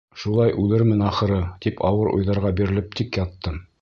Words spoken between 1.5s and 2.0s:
тип